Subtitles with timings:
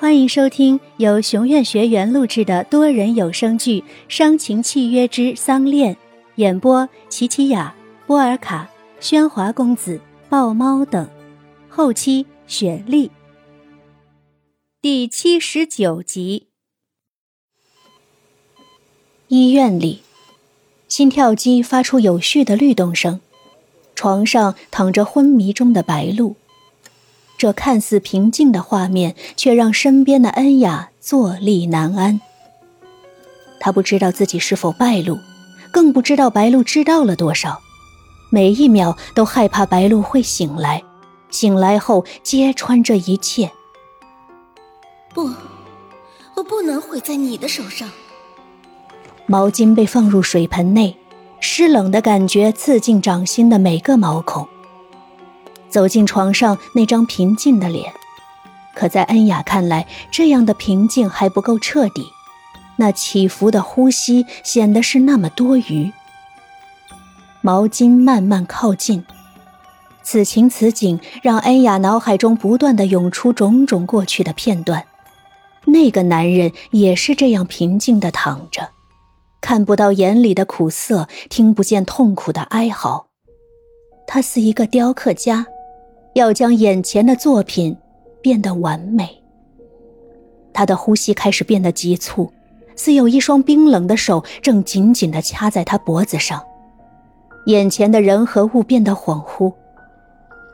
[0.00, 5.92] 欢迎收听由熊院学员录制的多人有声剧《伤情契约之丧恋》，
[6.36, 7.74] 演播：琪琪雅、
[8.06, 11.10] 波尔卡、喧哗公子、豹猫等，
[11.68, 13.10] 后期雪莉。
[14.80, 16.46] 第七十九集。
[19.26, 20.02] 医院里，
[20.86, 23.18] 心跳机发出有序的律动声，
[23.96, 26.36] 床上躺着昏迷中的白露。
[27.38, 32.20] 这看似平静的画面，却让身边的恩雅坐立难安。
[33.60, 35.16] 他不知道自己是否败露，
[35.72, 37.60] 更不知道白露知道了多少，
[38.30, 40.82] 每一秒都害怕白露会醒来，
[41.30, 43.50] 醒来后揭穿这一切。
[45.14, 45.30] 不，
[46.34, 47.88] 我不能毁在你的手上。
[49.26, 50.96] 毛巾被放入水盆内，
[51.38, 54.48] 湿冷的感觉刺进掌心的每个毛孔。
[55.68, 57.92] 走进床上那张平静的脸，
[58.74, 62.06] 可在恩雅看来，这样的平静还不够彻底。
[62.76, 65.92] 那起伏的呼吸显得是那么多余。
[67.40, 69.04] 毛巾慢慢靠近，
[70.02, 74.84] 此情此景让恩雅脑海中不断的涌出种种过去的片段。
[75.64, 78.70] 那个男人也是这样平静的躺着，
[79.40, 83.08] 看不到眼里的苦涩，听不见痛苦的哀嚎。
[84.06, 85.46] 他似一个雕刻家。
[86.18, 87.76] 要将眼前的作品
[88.20, 89.08] 变得完美。
[90.52, 92.32] 他的呼吸开始变得急促，
[92.74, 96.42] 似有一双冰冷的手正紧紧地掐在他脖子上。
[97.46, 99.52] 眼前的人和物变得恍惚，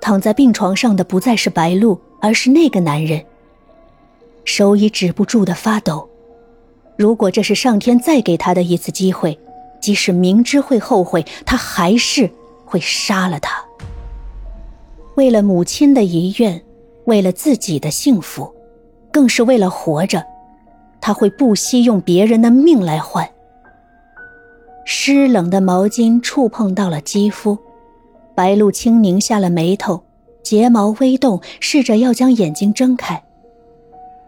[0.00, 3.22] 躺在病床上的不再是白露，而是那个男人。
[4.44, 6.08] 手已止不住的发抖。
[6.96, 9.38] 如果这是上天再给他的一次机会，
[9.80, 12.28] 即使明知会后悔，他还是
[12.64, 13.62] 会杀了他。
[15.20, 16.58] 为了母亲的遗愿，
[17.04, 18.50] 为了自己的幸福，
[19.12, 20.24] 更是为了活着，
[20.98, 23.28] 他会不惜用别人的命来换。
[24.86, 27.58] 湿冷的毛巾触碰到了肌肤，
[28.34, 30.02] 白露轻拧下了眉头，
[30.42, 33.22] 睫毛微动，试着要将眼睛睁开。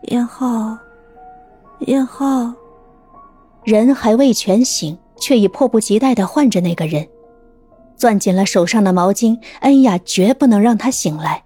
[0.08, 0.76] 燕浩，
[1.86, 2.52] 燕浩，
[3.64, 7.08] 人还未全醒，却已迫不及待地唤着那个人。
[8.02, 11.44] 攥紧了手上的毛巾，恩雅绝不能让他醒来。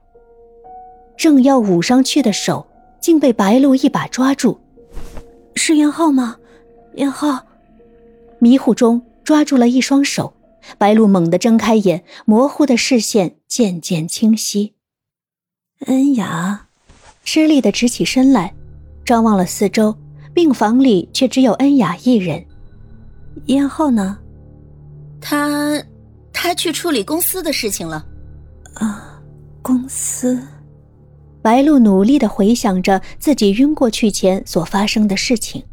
[1.14, 2.66] 正要捂上去的手，
[2.98, 4.58] 竟被白露一把抓住。
[5.54, 6.36] 是严浩吗？
[6.94, 7.44] 严浩，
[8.38, 10.32] 迷糊中抓住了一双手。
[10.78, 14.72] 白露猛地睁开眼，模糊的视线渐渐清晰。
[15.80, 16.68] 恩雅，
[17.22, 18.54] 吃力的直起身来，
[19.04, 19.94] 张望了四周，
[20.32, 22.42] 病房里却只有恩雅一人。
[23.44, 24.16] 严浩呢？
[25.20, 25.84] 他。
[26.46, 28.06] 他去处理公司的事情了，
[28.74, 29.20] 啊，
[29.62, 30.40] 公司。
[31.42, 35.64] 白露努力的回想着自己晕过去前所发生的事情，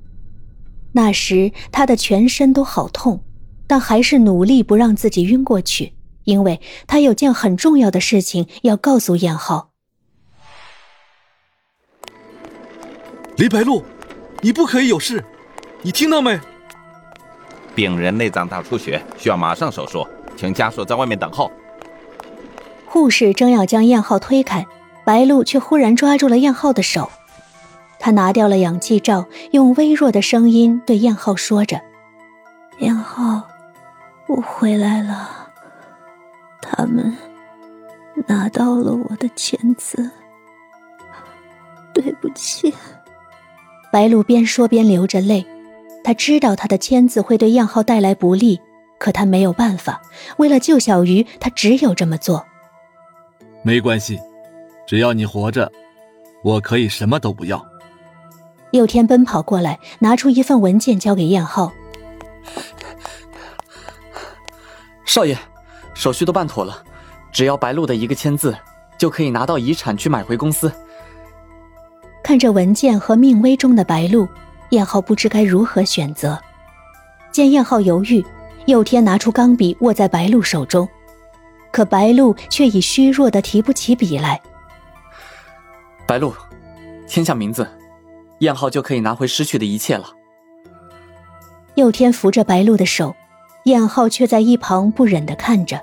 [0.94, 3.23] 那时他的全身都好痛，
[3.67, 9.73] 但还是努力不让自己晕过去，因为他有件很重要的事情要告诉燕浩。
[13.38, 13.83] 李白露，
[14.41, 15.23] 你不可以有事，
[15.83, 16.39] 你听到没？
[17.75, 20.03] 病人内脏大出血，需要马上手术。
[20.43, 21.49] 请家属在外面等候。
[22.85, 24.67] 护士正要将燕浩推开，
[25.05, 27.09] 白露却忽然抓住了燕浩的手。
[27.97, 31.79] 他拿掉了氧气罩，用微弱的声音对燕浩说着
[32.79, 33.41] ：“燕浩，
[34.27, 35.49] 我回来了。
[36.61, 37.15] 他们
[38.27, 40.11] 拿到了我的签字。
[41.93, 42.73] 对不起。”
[43.93, 45.45] 白露边说边流着泪，
[46.03, 48.59] 她知道她的签字会对燕浩带来不利。
[49.03, 50.01] 可他没有办法，
[50.37, 52.45] 为了救小鱼，他只有这么做。
[53.61, 54.17] 没关系，
[54.87, 55.69] 只要你活着，
[56.41, 57.61] 我可以什么都不要。
[58.71, 61.73] 佑天奔跑过来，拿出一份文件交给燕浩。
[65.03, 65.37] 少爷，
[65.93, 66.81] 手续都办妥了，
[67.29, 68.57] 只要白露的一个签字，
[68.97, 70.71] 就可以拿到遗产去买回公司。
[72.23, 74.25] 看着文件和命危中的白露，
[74.69, 76.39] 燕浩不知该如何选择。
[77.33, 78.25] 见燕浩犹豫。
[78.65, 80.88] 佑天拿出钢笔，握在白露手中，
[81.71, 84.42] 可白露却已虚弱的提不起笔来。
[86.07, 86.33] 白露，
[87.06, 87.68] 签下名字，
[88.39, 90.13] 燕浩就可以拿回失去的一切了。
[91.75, 93.15] 佑天扶着白露的手，
[93.65, 95.81] 燕浩却在一旁不忍的看着。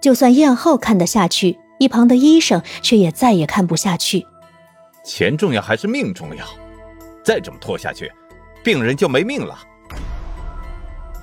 [0.00, 4.26] 就算燕浩看得下去，一旁的医生却也再也看不下去。
[5.04, 6.44] 钱重要还是命重要？
[7.24, 8.10] 再这么拖下去，
[8.62, 9.58] 病人就没命了。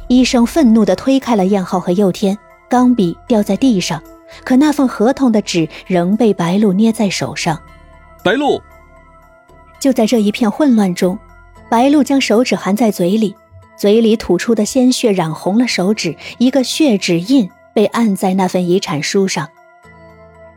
[0.07, 2.38] 医生愤怒地推开了燕浩和佑天，
[2.69, 4.01] 钢笔掉在地上，
[4.44, 7.59] 可那份合同的纸仍被白露捏在手上。
[8.24, 8.62] 白露，
[9.80, 11.19] 就在这一片混乱中，
[11.69, 13.36] 白露将手指含在嘴里，
[13.75, 19.50] 嘴里吐出的鲜血染红了手指，一个血指印被按在那份遗产书上。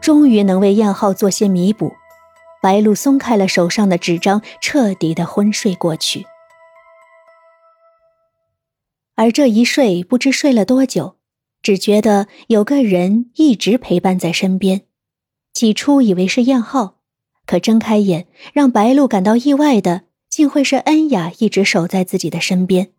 [0.00, 1.93] 终于能为燕浩做些弥补，
[2.62, 6.25] 白露松开了手上的纸张，彻底的昏睡过去。
[9.20, 11.17] 而这一睡，不知睡了多久，
[11.61, 14.87] 只觉得有个人一直陪伴在身边。
[15.52, 17.00] 起初以为是燕浩，
[17.44, 22.93] 可睁开眼，让白露感到意外的，竟会是恩雅一直守在自己的身边。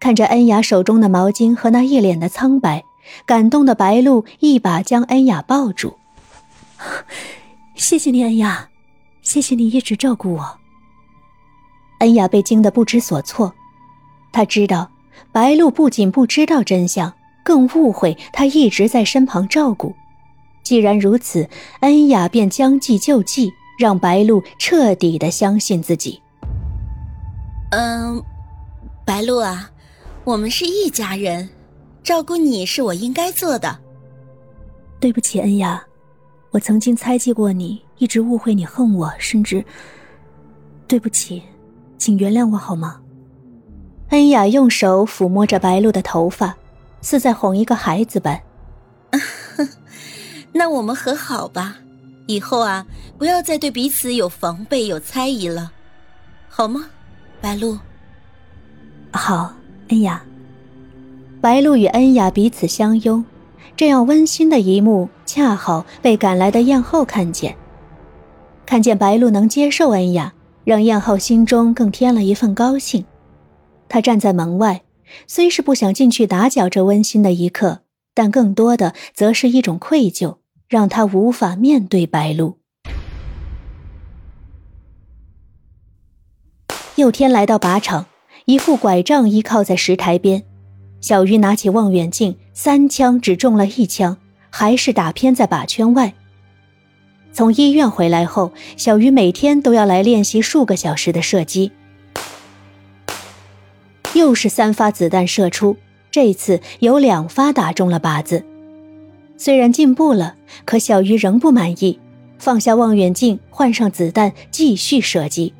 [0.00, 2.82] 看着恩雅手中的毛巾和那一脸的苍白，
[3.24, 5.96] 感动的白露一把将恩雅抱住。
[7.76, 8.68] 谢谢你，恩雅，
[9.22, 10.58] 谢谢你一直照顾我。
[12.00, 13.54] 恩雅被惊得不知所措，
[14.32, 14.90] 她知道
[15.32, 17.12] 白露不仅不知道真相，
[17.44, 19.94] 更误会他一直在身旁照顾。
[20.62, 21.48] 既然如此，
[21.80, 26.20] 恩雅便将计就计，让白露彻底的相信自己。
[27.70, 28.22] 嗯，
[29.04, 29.70] 白露啊，
[30.24, 31.48] 我们是一家人，
[32.02, 33.78] 照顾你是我应该做的。
[34.98, 35.80] 对不起，恩雅，
[36.50, 39.64] 我曾经猜忌过你，一直误会你恨我，甚至……
[40.88, 41.42] 对不起，
[41.98, 43.00] 请原谅我好吗？
[44.10, 46.56] 恩雅用手抚摸着白露的头发，
[47.00, 48.40] 似在哄一个孩子般。
[50.52, 51.76] 那我们和好吧，
[52.26, 52.86] 以后啊，
[53.18, 55.72] 不要再对彼此有防备、有猜疑了，
[56.48, 56.86] 好吗，
[57.40, 57.78] 白露？
[59.12, 59.52] 好，
[59.88, 60.22] 恩雅。
[61.40, 63.24] 白露与恩雅彼此相拥，
[63.76, 67.56] 这样温馨的一幕，恰好被赶来的燕后看见。
[68.64, 70.32] 看见白露能接受恩雅，
[70.64, 73.04] 让燕后心中更添了一份高兴。
[73.88, 74.82] 他站在门外，
[75.26, 77.82] 虽是不想进去打搅这温馨的一刻，
[78.14, 80.38] 但更多的则是一种愧疚。
[80.68, 82.58] 让他无法面对白露。
[86.96, 88.06] 佑天来到靶场，
[88.46, 90.42] 一副拐杖依靠在石台边。
[91.00, 94.16] 小鱼拿起望远镜，三枪只中了一枪，
[94.50, 96.14] 还是打偏在靶圈外。
[97.32, 101.70] 从医院回来后，小鱼每天都要来练习数个小时的射击。
[104.16, 105.76] 又是三发子弹射出，
[106.10, 108.42] 这次有两发打中了靶子。
[109.36, 112.00] 虽然进步了，可小鱼仍不满意，
[112.38, 115.52] 放下望远镜，换上子弹，继续射击。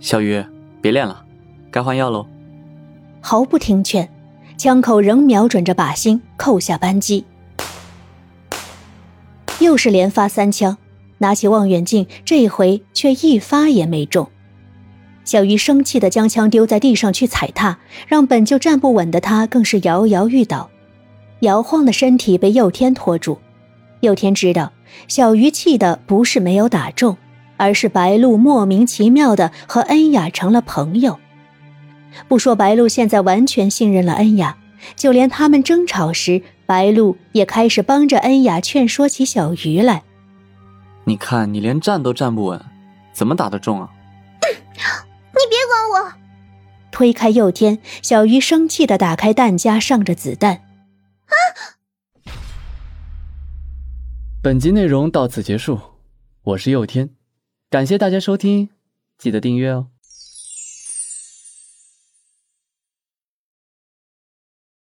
[0.00, 0.44] 小鱼，
[0.82, 1.24] 别练了，
[1.70, 2.26] 该换药喽。
[3.22, 4.10] 毫不听劝，
[4.58, 7.24] 枪口仍瞄准着靶心，扣下扳机。
[9.60, 10.76] 又是连发三枪，
[11.18, 14.28] 拿起望远镜，这回却一发也没中。
[15.30, 17.78] 小鱼生气的将枪丢在地上去踩踏，
[18.08, 20.68] 让本就站不稳的他更是摇摇欲倒。
[21.42, 23.38] 摇晃的身体被佑天拖住，
[24.00, 24.72] 佑天知道
[25.06, 27.16] 小鱼气的不是没有打中，
[27.56, 31.20] 而是白露莫名其妙的和恩雅成了朋友。
[32.26, 34.56] 不说白露现在完全信任了恩雅，
[34.96, 40.02] 就连他们争吵时，白露也开始帮着恩雅劝说起小鱼来。
[41.04, 42.60] 你看，你连站都站不稳，
[43.12, 43.88] 怎么打得中啊？
[45.50, 46.12] 别管我！
[46.92, 50.54] 推开佑天，小鱼生气的打开弹夹，上着子弹。
[50.54, 51.34] 啊
[54.40, 55.78] 本集内容到此结束，
[56.42, 57.10] 我是佑天，
[57.68, 58.70] 感谢大家收听，
[59.18, 59.88] 记得订阅哦。